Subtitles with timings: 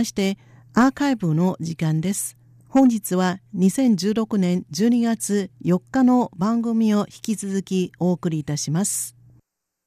[0.00, 0.38] まして
[0.74, 2.36] アーカイブの時間です。
[2.68, 9.16] 本日は2016年12月4日の番組を引き続きお送りいたします。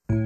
[0.09, 0.17] ミ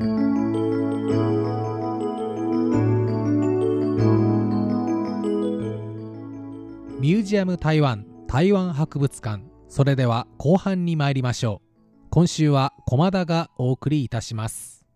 [7.12, 14.88] ュージアム台湾台湾博物館それでは後半に参りましょう今週は駒田がお送りいたします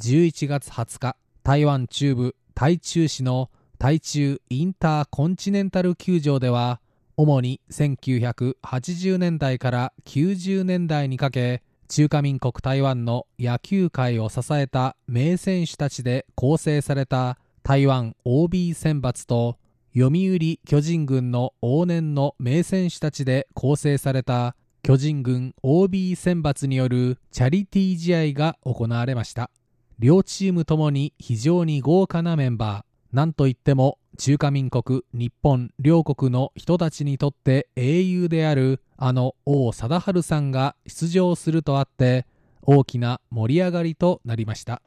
[0.00, 3.50] 11月20日台湾中部台中市の
[3.80, 6.82] 台中インターコンチネンタル球場では
[7.16, 19.56] 主に1980年代から90年代にかけ中華民国台湾の野球界を支えた名選手たちで構成された台湾 OB 選抜と
[19.96, 29.50] 読売巨人軍の往年の名選手たちで構成された巨人軍 OB 選抜によるチャリティー試合が行われました。
[29.98, 32.89] 両チームともに非常に豪華なメンバー。
[33.12, 42.26] なんといっても中華民国日本両国の人たちにとって英雄であるあの王貞治さんが出場するとあって
[42.62, 44.80] 大きな盛り上がりとなりました。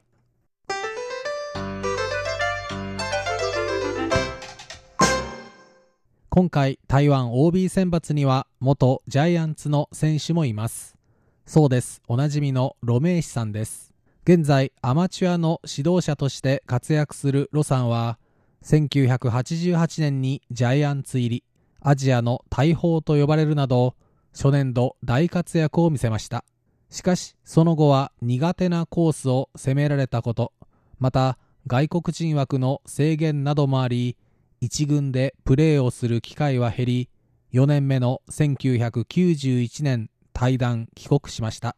[6.30, 10.96] 今回台湾 OB 選抜には元ジャイアンツの選手もいます。
[11.44, 12.00] そうです。
[12.08, 13.83] おなじみのロメイシさんです。
[14.26, 18.18] 現在アマチュアの指導者として活躍するロさんは
[18.62, 21.44] 1988年にジャイアンツ入り
[21.82, 23.94] アジアの大砲と呼ばれるなど
[24.32, 26.46] 初年度大活躍を見せました。
[26.88, 30.54] しかしその後は苦手なコースを攻められたこと
[30.98, 34.16] また外国人枠の制限などもあり
[34.62, 37.10] 1軍でプレーをする機会は減り
[37.52, 41.76] 4年目の1991年退団帰国しました。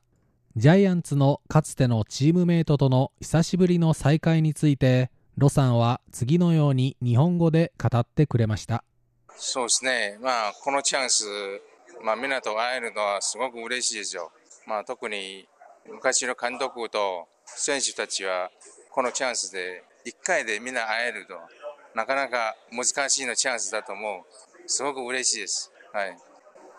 [0.56, 8.82] ジャイアンツのかつてのチームメイトとの久しぶりの再会についてロさんは次のように日本語で語ってくれました
[9.36, 11.24] そうですねまあこのチャンス
[12.02, 14.32] まあみんなと会えるのはすごく嬉しいですよ
[14.66, 15.46] まあ特に
[15.90, 18.50] 昔の監督と選手たちは
[18.90, 21.34] このチャンスで1回でみんな会えると
[21.96, 24.22] なかなか難しいのチャンスだと思う。
[24.66, 25.72] すごく嬉しいです。
[25.94, 26.16] はい。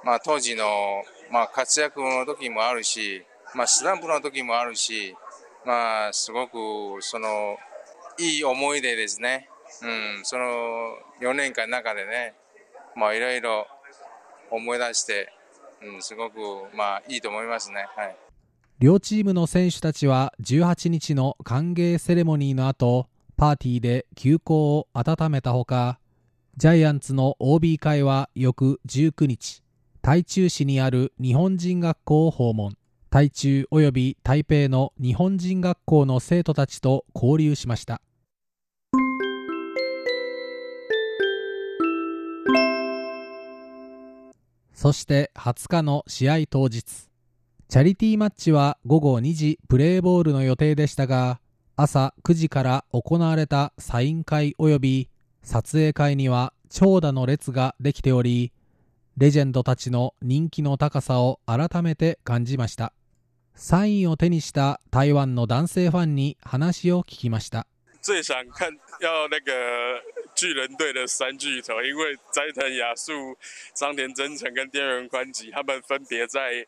[0.03, 3.25] まあ当時の、まあ、活躍の時もあるし、
[3.55, 5.15] まあスランプの時もあるし、
[5.65, 7.57] まあすごくその
[8.19, 9.49] いい思い出ですね。
[9.83, 10.45] うん、その
[11.21, 12.33] 4年間の中でね、
[12.95, 13.67] まあいろいろ
[14.49, 15.31] 思い出して、
[15.81, 16.37] うん、すごく
[16.75, 17.87] まあいいと思いますね。
[17.95, 18.15] はい。
[18.79, 25.99] 両チームの選手たちは18日の歓迎セレモニーの後パーティーで休校を温めたほか
[26.57, 29.63] ジャイアンツの OB 会は翌19日
[30.03, 32.77] 台中市にある日本人学校を訪問
[33.09, 38.01] 台中及び台北の日本人学校の生徒たちと交流しました。
[44.73, 46.83] そして20日の試合当日。
[46.83, 51.41] チャリティーマッチは午後2時プレーボールの予定でしたが
[51.75, 55.09] 朝9時から行われたサイン会及び
[55.43, 58.53] 撮影会には長蛇の列ができており
[59.17, 62.93] レジェンドたちの人気の高さを改めて感じました。
[63.59, 67.65] サインを手にした台湾の男性ファンに話を聞きました。
[68.03, 68.69] 最想看
[69.01, 69.51] 要那个
[70.35, 73.35] 巨人队的三巨头，因为斋藤雅树、
[73.73, 76.67] 张田真诚跟电源宽吉他们分別在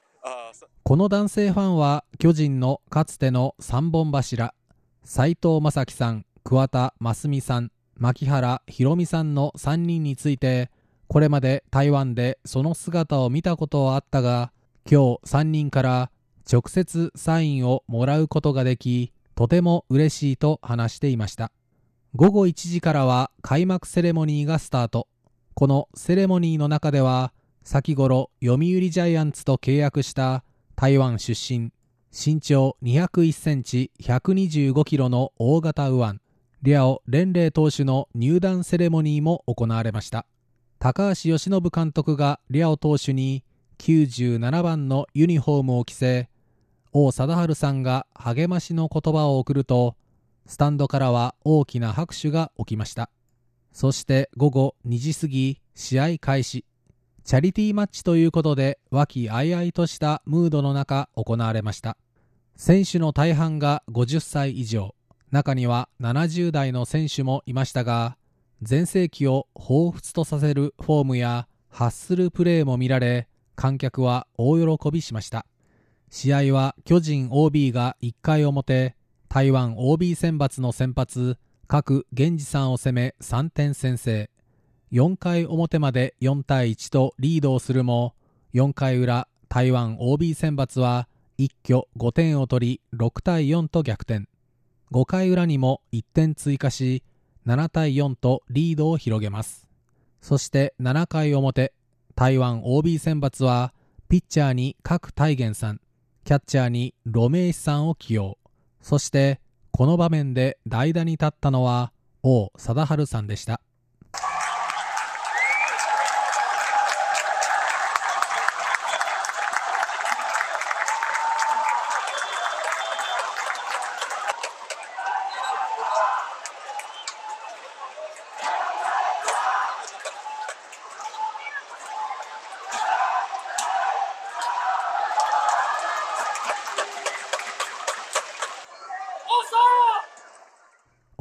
[0.83, 4.55] この男性ファンは巨人のかつての三本柱
[5.03, 10.72] 斉藤正樹さん、桑田真澄さん、牧原宏美さんの3人について、
[11.07, 14.51] これまで台湾でその姿を見たことはあったが、
[14.89, 16.11] 今日3人から
[16.51, 21.51] 直接サインをもらうことができ、とても嬉しいと話していました。
[22.15, 25.07] 午後1時からは開幕セレモニーがスタート。
[25.53, 27.33] このセレモニーの中では、
[27.63, 30.43] 先頃読売ジャイアンツと契約した
[30.75, 31.71] 台湾出身
[32.11, 36.19] 身長201センチ125キロの大型右腕
[36.63, 40.25] リャオ・レンレイ投手の入団セレモニーも行われました
[40.79, 43.43] 高橋由伸監督がリャオ投手に
[43.78, 46.28] 97番のユニフォームを着せ
[46.91, 49.96] 王貞治さんが励ましの言葉を送ると
[50.47, 53.09] スタンドからは大きな拍手が起きました。
[53.72, 56.66] そして午後2時過ぎ試合開始。
[57.24, 61.97] チャリティーマッチということで和気あいあいとしたムードの中行われました。
[62.56, 64.96] 選手の大半が50歳以上。
[65.32, 68.18] 中には70代の選手もいましたが
[68.64, 75.46] 全盛期を彷彿とさせるフォームや発するプレーも見られ観客は大喜びしました。
[76.09, 78.96] 試合は巨人 OB が1回表
[79.28, 84.32] 台湾 OB 選抜の先発各源氏さんを攻め3点先制。
[84.91, 88.16] 4回表まで4対1とリードをするも
[88.56, 91.08] 4回裏台湾 OB 選抜は
[91.38, 94.28] 一挙5点を取り6対4と逆転。
[94.91, 97.03] 5回裏にも1点追加し
[97.46, 99.67] 7対4とリードを広げます。
[100.22, 101.72] そして7回表
[102.16, 103.73] 台湾 OB 選抜は
[104.09, 105.79] ピッチャーに角大元さん。
[106.29, 108.37] キャッチャーにロメイシさんを起用。
[108.81, 109.41] そして
[109.72, 111.91] この場面で代打に立ったのは
[112.22, 113.61] 王貞治さんでした。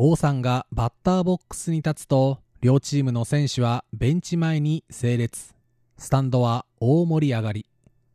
[0.00, 5.56] 王さんがバッターボックスに立つと両チームの選手はベンチ前に整列。
[5.96, 7.66] スタンドは大盛り上がり。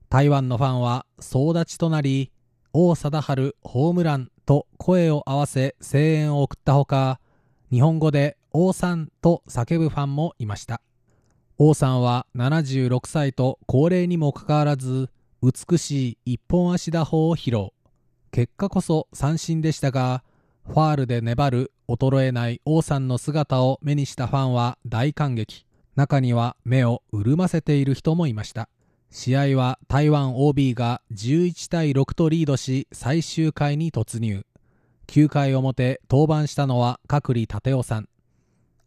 [0.08, 2.32] 台湾のファンは総立ちとなり
[2.72, 7.20] 王貞治ホームランと声を合わせ声援を送ったほか
[7.70, 10.80] 日本語で王さんと叫ぶファンもいました。
[11.58, 15.10] 王さんは76歳と高齢にもかかわらず
[15.42, 17.72] 美しい一本足打法を披露。
[18.32, 20.24] 結果こそ三振でしたが
[20.66, 25.66] ファールで粘る衰えない王さんの姿を目にしたファンは大感激。
[25.96, 28.70] 中には目を潤ませている人もいました。
[29.12, 34.46] 試合は台湾 OB が11対6とリードし最終回に突入。
[35.08, 38.10] 9回表登板したのは角利立夫さん。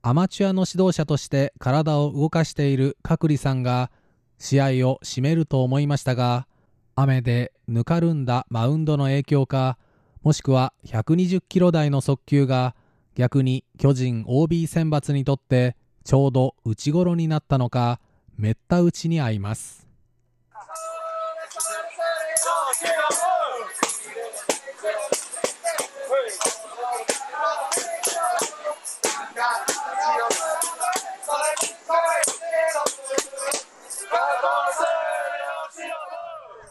[0.03, 3.91] アマチュアの指導者として体を動かしている角利さんが
[4.39, 6.47] 試合を締めると思いましたが
[6.95, 9.79] 雨でぬかるんだマウンドの影響か
[10.27, 12.75] もしくは120キロ台の速球が
[13.15, 18.01] 逆に巨人 OB 選抜にとってちょうど内頃になったのか
[18.37, 19.86] めった打ちに合います。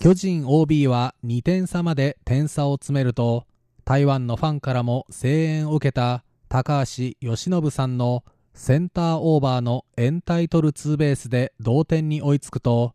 [0.06, 3.48] 巨人 OB は2点差まで点差を詰めると
[3.86, 8.24] 台湾のファンからも声援を受けた高橋由伸さんの
[8.54, 12.94] センターオーバーのエンタイトルツーベースで同点に追いつくと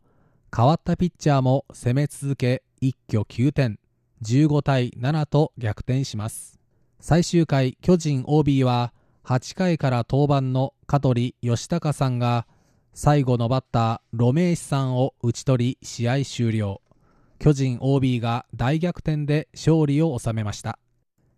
[0.56, 3.80] 代わったピッチャーも攻め続け一挙9点。
[4.22, 6.60] 15対7と逆転します。
[7.00, 8.92] 最終回巨人 OB は
[9.24, 12.46] 8回から登板の香取義孝さんが
[12.94, 16.80] 最後のバッターロメイシさんを打ち取り試合終了。
[17.40, 20.78] 巨人 OB が大逆転で勝利を収めました。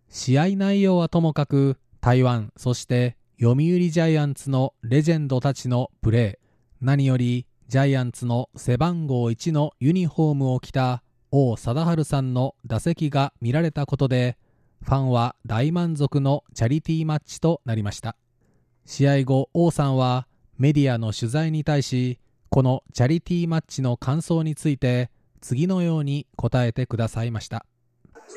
[0.08, 6.84] 試合内容はともかく台湾そして読売ジャイアンツのレジェンドたちのプレー。
[6.84, 14.36] 何よりジャイアンツの背番号1のユニフォームを着た王貞治さんの打席が見られたことで
[14.82, 18.16] ファンは大満足のチャリティーマッチとなりました。
[18.86, 20.26] 試合後王さんは
[20.58, 22.18] メディアの取材に対し
[22.48, 27.66] このチャリティーマッチの感想について次のように答えてくださいました。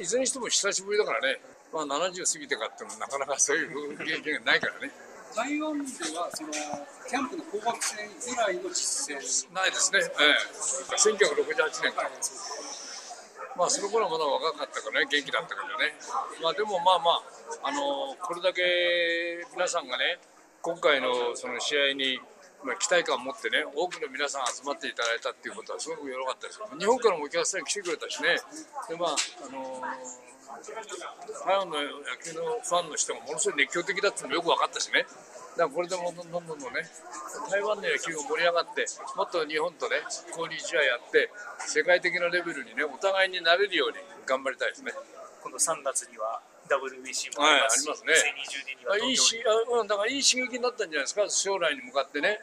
[0.01, 1.39] いずれにしても久しぶりだからね、
[1.71, 4.91] まあ、70過ぎてからってもなかなかそういう経験がないからね。
[5.35, 5.83] 台湾で
[6.17, 9.53] はそのキャンプの紅白戦以来の実践。
[9.53, 12.09] ないですね、ええ、1968年から。
[13.55, 15.93] まあその頃はまだ若かったからね元気だったからね。
[16.41, 17.11] まあでもまあま
[17.63, 18.61] ああのこれだけ
[19.53, 20.17] 皆さんがね
[20.63, 22.34] 今回のその試合にまあ、
[22.73, 28.41] 期待感を持ってね、多くの皆さん集まっていただいたっていうことはすごく良かったです日本からもお客さん来てくれたしね、
[28.89, 35.05] でまあ、あのー、台湾の野球のファンの人がものすごい熱狂的だっていうのもよく分かったしね、
[35.55, 36.81] だからこれでもどんどんどんどんね、
[37.51, 40.01] 台湾の野球が盛り上がって、もっと日本とね、
[40.33, 41.29] 交流試合やって、
[41.59, 44.91] 世界的なレベルにね、お互いになれるように頑張りたいですね。
[45.43, 48.13] この3月には WBC もありますし、はい、ありますね。
[48.13, 52.41] 2020年にはいいしあ、うん、だからいい刺激になったんじゃないですか、将来に向かってね。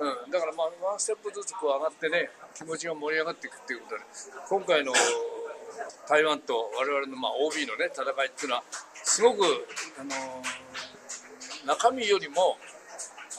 [0.00, 4.02] うん、だからまあワンステップずつこう上がってね、気持ちが盛り上がっていくっていうことで、
[4.48, 4.92] 今回の
[6.08, 9.44] 台湾と我々のまあ OB のね戦いっていうのはすごく
[9.98, 12.56] あのー、中身よりも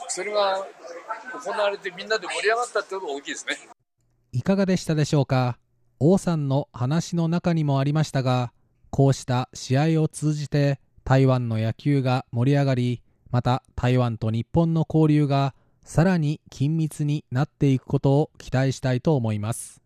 [0.08, 0.66] それが
[1.44, 3.58] 行われてみんなで盛り上がったっていうのが大きいですね。
[4.32, 5.58] いかがでしたでしょうか？
[5.98, 8.52] 王さんの話の中にもありましたが。
[8.94, 19.80] こうした試合を通じて台湾の野球が盛り上がりまた台湾と日本の交流がさらに緊密になっていくことを期待したいと思います。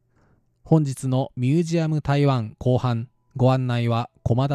[0.64, 4.54] 本日のミュージアム台湾後半ご案内は駒田